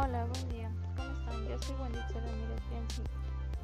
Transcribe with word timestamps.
Hola, 0.00 0.24
buen 0.26 0.48
día. 0.50 0.70
¿Cómo 0.96 1.10
están? 1.10 1.44
Yo 1.48 1.58
soy 1.58 1.74
Wendy 1.74 1.98
Ramírez 1.98 2.62
Bianchi 2.70 3.02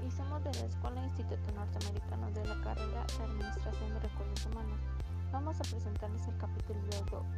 y 0.05 0.11
somos 0.11 0.43
de 0.43 0.53
la 0.53 0.67
Escuela 0.67 1.05
Instituto 1.05 1.53
Norteamericano 1.55 2.29
de 2.33 2.45
la 2.45 2.61
carrera 2.61 3.07
de 3.07 3.23
Administración 3.23 3.95
de 3.95 4.01
Recursos 4.01 4.47
Humanos. 4.47 4.81
Vamos 5.31 5.61
a 5.61 5.63
presentarles 5.63 6.27
el 6.27 6.37
capítulo 6.39 6.81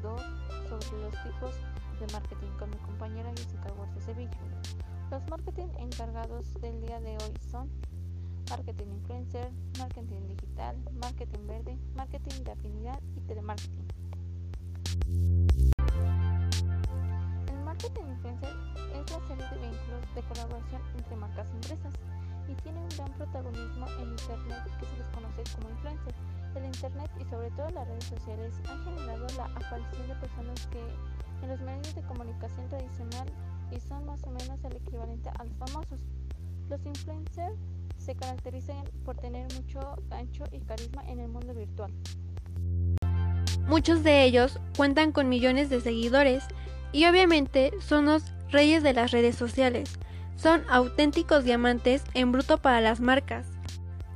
2 0.00 0.22
sobre 0.70 1.02
los 1.02 1.12
tipos 1.22 1.54
de 2.00 2.10
marketing 2.10 2.48
con 2.58 2.70
mi 2.70 2.76
compañera 2.78 3.30
Jessica 3.36 3.70
Huerta 3.74 4.00
Sevilla. 4.00 4.40
Los 5.10 5.28
marketing 5.28 5.68
encargados 5.78 6.54
del 6.62 6.80
día 6.80 6.98
de 6.98 7.18
hoy 7.18 7.34
son 7.50 7.68
marketing 8.48 8.92
influencer, 8.92 9.50
marketing 9.78 10.26
digital, 10.26 10.74
marketing 11.02 11.46
verde, 11.46 11.78
marketing 11.94 12.44
de 12.44 12.50
afinidad 12.52 12.98
y 13.14 13.20
telemarketing. 13.20 13.86
Marketing 17.76 18.08
influencer 18.08 18.56
es 18.94 19.12
la 19.12 19.20
serie 19.28 19.44
de 19.50 19.68
vínculos 19.68 20.14
de 20.14 20.22
colaboración 20.22 20.80
entre 20.96 21.16
marcas 21.16 21.46
y 21.52 21.56
empresas 21.56 21.92
y 22.48 22.54
tiene 22.62 22.80
un 22.80 22.88
gran 22.88 23.12
protagonismo 23.12 23.86
en 24.00 24.10
Internet 24.12 24.64
que 24.80 24.86
se 24.86 24.96
les 24.96 25.06
conoce 25.08 25.44
como 25.54 25.68
influencer. 25.68 26.14
El 26.54 26.64
Internet 26.64 27.10
y 27.20 27.24
sobre 27.28 27.50
todo 27.50 27.68
las 27.68 27.86
redes 27.86 28.04
sociales 28.04 28.54
han 28.70 28.82
generado 28.82 29.26
la 29.36 29.44
aparición 29.44 30.08
de 30.08 30.14
personas 30.14 30.66
que 30.68 30.80
en 31.42 31.48
los 31.50 31.60
medios 31.60 31.94
de 31.94 32.02
comunicación 32.04 32.66
tradicional 32.70 33.28
y 33.70 33.78
son 33.80 34.06
más 34.06 34.22
o 34.24 34.30
menos 34.30 34.64
el 34.64 34.76
equivalente 34.76 35.28
a 35.28 35.44
los 35.44 35.54
famosos. 35.58 36.00
Los 36.70 36.80
influencers 36.86 37.60
se 37.98 38.14
caracterizan 38.14 38.84
por 39.04 39.16
tener 39.16 39.52
mucho 39.52 39.80
gancho 40.08 40.44
y 40.50 40.60
carisma 40.60 41.02
en 41.08 41.20
el 41.20 41.28
mundo 41.28 41.52
virtual. 41.52 41.92
Muchos 43.68 44.04
de 44.04 44.22
ellos 44.22 44.60
cuentan 44.76 45.10
con 45.10 45.28
millones 45.28 45.70
de 45.70 45.80
seguidores 45.80 46.44
y 46.92 47.06
obviamente 47.06 47.72
son 47.80 48.06
los 48.06 48.22
reyes 48.50 48.84
de 48.84 48.92
las 48.92 49.10
redes 49.10 49.34
sociales. 49.34 49.98
Son 50.36 50.62
auténticos 50.68 51.44
diamantes 51.44 52.04
en 52.14 52.30
bruto 52.30 52.58
para 52.58 52.80
las 52.80 53.00
marcas, 53.00 53.48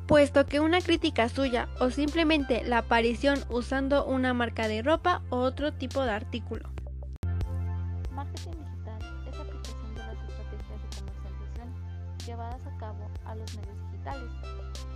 puesto 0.06 0.47
que 0.47 0.61
una 0.61 0.80
crítica 0.80 1.28
suya 1.28 1.69
o 1.80 1.91
simplemente 1.91 2.62
la 2.64 2.78
aparición 2.78 3.41
usando 3.48 4.05
una 4.05 4.34
marca 4.34 4.69
de 4.69 4.83
ropa 4.83 5.22
o 5.30 5.39
otro 5.39 5.72
tipo 5.72 6.05
de 6.05 6.12
artículo. 6.12 6.69
Marketing 8.12 8.52
digital 8.52 8.98
es 9.28 9.36
la 9.36 9.42
aplicación 9.42 9.94
de 9.94 10.00
las 10.00 10.17
estrategias 10.28 10.80
de 10.83 10.96
comercialización 10.96 11.74
llevadas 12.24 12.61
a 12.67 12.78
cabo 12.78 13.11
a 13.24 13.34
los 13.34 13.56
medios 13.56 13.77
digitales. 13.91 14.30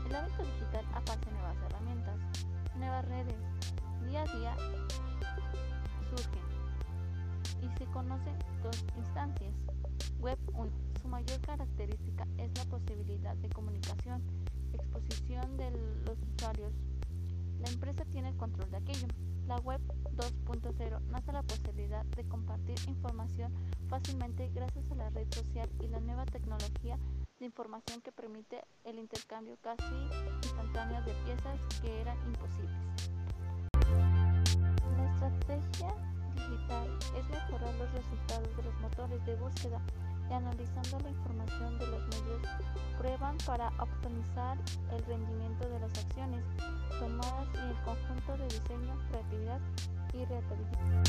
El 0.06 0.14
hábito 0.14 0.42
digital 0.44 0.84
aparece 0.94 1.30
nuevas 1.32 1.56
herramientas, 1.68 2.16
nuevas 2.76 3.04
redes, 3.06 3.36
día 4.04 4.22
a 4.22 4.36
día 4.36 4.56
surgen 6.10 6.42
y 7.62 7.78
se 7.78 7.86
conocen 7.86 8.38
dos 8.62 8.84
instancias. 8.96 9.54
Web 10.20 10.38
1. 10.54 10.70
Su 11.00 11.08
mayor 11.08 11.40
característica 11.40 12.26
es 12.38 12.50
la 12.56 12.64
posibilidad 12.64 13.36
de 13.36 13.48
comunicación, 13.50 14.22
exposición 14.72 15.56
de 15.56 15.70
los 15.70 16.18
usuarios. 16.34 16.72
La 17.60 17.68
empresa 17.68 18.04
tiene 18.06 18.30
el 18.30 18.36
control 18.36 18.70
de 18.70 18.76
aquello. 18.78 19.06
La 19.46 19.58
web 19.58 19.80
2.0 20.16 21.00
nace 21.10 21.32
la 21.32 21.42
posibilidad 21.42 22.04
de 22.04 22.24
compartir 22.28 22.76
información 22.88 23.52
fácilmente 23.88 24.50
gracias 24.54 24.90
a 24.90 24.94
la 24.94 25.10
red 25.10 25.26
social 25.32 25.68
y 25.80 25.88
la 25.88 26.00
nueva 26.00 26.24
tecnología 26.24 26.98
de 27.38 27.46
información 27.46 28.00
que 28.00 28.12
permite 28.12 28.64
el 28.84 28.98
intercambio 28.98 29.56
casi 29.60 29.84
instantáneo 30.42 31.02
de 31.02 31.12
piezas 31.24 31.60
que 31.82 32.00
eran 32.00 32.16
búsqueda 39.36 39.80
y 40.30 40.32
analizando 40.32 40.98
la 41.00 41.10
información 41.10 41.78
de 41.78 41.86
los 41.86 42.00
medios 42.08 42.42
prueban 42.98 43.36
para 43.46 43.68
optimizar 43.78 44.56
el 44.92 45.04
rendimiento 45.04 45.68
de 45.68 45.80
las 45.80 45.90
acciones 45.98 46.44
tomadas 46.98 47.48
y 47.54 47.58
el 47.58 47.76
conjunto 47.84 48.36
de 48.38 48.44
diseño, 48.44 48.96
creatividad 49.10 49.60
y 50.12 50.24
rentabilidad. 50.24 51.04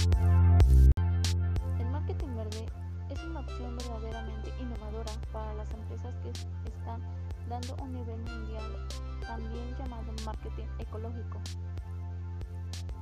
El 1.80 1.88
marketing 1.92 2.36
verde 2.36 2.66
es 3.10 3.24
una 3.24 3.40
opción 3.42 3.78
verdaderamente 3.78 4.54
innovadora 4.60 5.12
para 5.32 5.54
las 5.54 5.72
empresas 5.72 6.14
que 6.24 6.30
están 6.30 7.02
dando 7.48 7.76
un 7.84 7.94
nivel 7.94 8.18
mundial, 8.18 8.88
también 9.22 9.76
llamado 9.78 10.12
marketing 10.26 10.68
ecológico, 10.80 11.40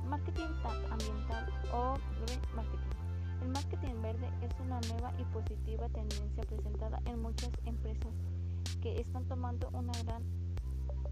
marketing 0.08 0.52
ambiental 0.90 1.52
o 1.72 1.94
green 2.26 2.40
marketing. 2.54 2.93
El 3.44 3.50
marketing 3.50 4.00
verde 4.00 4.26
es 4.40 4.50
una 4.58 4.80
nueva 4.88 5.12
y 5.18 5.24
positiva 5.24 5.86
tendencia 5.90 6.44
presentada 6.44 7.02
en 7.04 7.20
muchas 7.20 7.50
empresas 7.66 8.14
que 8.80 8.98
están 8.98 9.26
tomando 9.26 9.68
una 9.74 9.92
gran 10.02 10.22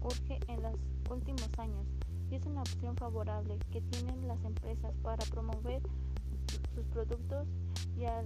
urge 0.01 0.39
en 0.47 0.63
los 0.63 0.73
últimos 1.11 1.47
años 1.59 1.85
y 2.31 2.35
es 2.35 2.45
una 2.47 2.61
opción 2.61 2.97
favorable 2.97 3.59
que 3.71 3.81
tienen 3.81 4.27
las 4.27 4.43
empresas 4.45 4.95
para 5.03 5.23
promover 5.27 5.83
sus 6.73 6.85
productos 6.87 7.47
y 7.95 8.05
a 8.05 8.23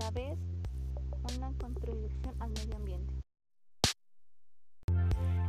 la 0.00 0.10
vez 0.10 0.36
una 1.36 1.52
contribución 1.60 2.34
al 2.40 2.50
medio 2.50 2.74
ambiente. 2.74 3.14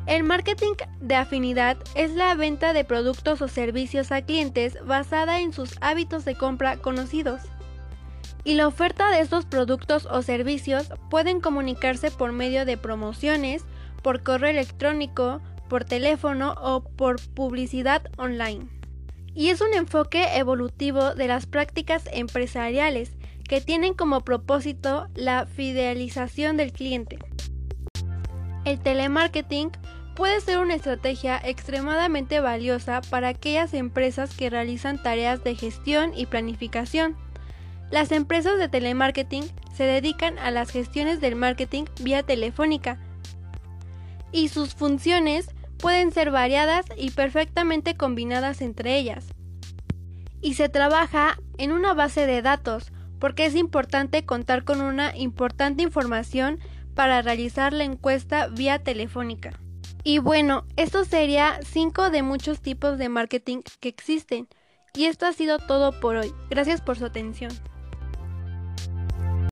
El 0.05 0.23
marketing 0.23 0.73
de 0.99 1.15
afinidad 1.15 1.77
es 1.95 2.11
la 2.11 2.35
venta 2.35 2.73
de 2.73 2.83
productos 2.85 3.41
o 3.41 3.47
servicios 3.47 4.11
a 4.11 4.21
clientes 4.21 4.77
basada 4.85 5.39
en 5.39 5.51
sus 5.51 5.77
hábitos 5.81 6.25
de 6.25 6.35
compra 6.35 6.77
conocidos. 6.77 7.41
Y 8.43 8.55
la 8.55 8.67
oferta 8.67 9.11
de 9.11 9.19
estos 9.19 9.45
productos 9.45 10.07
o 10.09 10.21
servicios 10.21 10.89
pueden 11.09 11.41
comunicarse 11.41 12.09
por 12.11 12.31
medio 12.31 12.65
de 12.65 12.77
promociones, 12.77 13.65
por 14.01 14.23
correo 14.23 14.49
electrónico, 14.49 15.41
por 15.69 15.85
teléfono 15.85 16.55
o 16.61 16.83
por 16.83 17.21
publicidad 17.33 18.03
online. 18.17 18.67
Y 19.33 19.49
es 19.49 19.61
un 19.61 19.73
enfoque 19.73 20.37
evolutivo 20.37 21.15
de 21.15 21.27
las 21.27 21.45
prácticas 21.45 22.03
empresariales 22.11 23.11
que 23.47 23.61
tienen 23.61 23.93
como 23.93 24.21
propósito 24.21 25.07
la 25.13 25.45
fidelización 25.45 26.57
del 26.57 26.71
cliente. 26.71 27.19
El 28.65 28.79
telemarketing 28.79 29.71
puede 30.15 30.41
ser 30.41 30.59
una 30.59 30.75
estrategia 30.75 31.41
extremadamente 31.43 32.39
valiosa 32.39 33.01
para 33.09 33.29
aquellas 33.29 33.73
empresas 33.73 34.35
que 34.35 34.49
realizan 34.49 35.01
tareas 35.01 35.43
de 35.43 35.55
gestión 35.55 36.11
y 36.15 36.27
planificación. 36.27 37.15
Las 37.91 38.13
empresas 38.13 38.57
de 38.57 38.69
telemarketing 38.69 39.43
se 39.75 39.83
dedican 39.83 40.39
a 40.39 40.49
las 40.49 40.71
gestiones 40.71 41.19
del 41.19 41.35
marketing 41.35 41.83
vía 42.01 42.23
telefónica 42.23 42.97
y 44.31 44.47
sus 44.47 44.73
funciones 44.73 45.49
pueden 45.77 46.11
ser 46.11 46.31
variadas 46.31 46.85
y 46.95 47.11
perfectamente 47.11 47.97
combinadas 47.97 48.61
entre 48.61 48.97
ellas. 48.97 49.27
Y 50.39 50.53
se 50.53 50.69
trabaja 50.69 51.37
en 51.57 51.73
una 51.73 51.93
base 51.93 52.25
de 52.25 52.41
datos 52.41 52.93
porque 53.19 53.45
es 53.45 53.55
importante 53.55 54.25
contar 54.25 54.63
con 54.63 54.81
una 54.81 55.15
importante 55.17 55.83
información 55.83 56.59
para 56.95 57.21
realizar 57.21 57.73
la 57.73 57.83
encuesta 57.83 58.47
vía 58.47 58.79
telefónica. 58.79 59.59
Y 60.03 60.19
bueno, 60.19 60.65
esto 60.77 61.03
sería 61.03 61.59
5 61.63 62.09
de 62.09 62.23
muchos 62.23 62.61
tipos 62.61 62.97
de 62.97 63.09
marketing 63.09 63.59
que 63.79 63.89
existen. 63.89 64.47
Y 64.95 65.05
esto 65.05 65.25
ha 65.25 65.33
sido 65.33 65.59
todo 65.59 65.99
por 65.99 66.15
hoy. 66.15 66.33
Gracias 66.49 66.81
por 66.81 66.97
su 66.97 67.05
atención. 67.05 67.51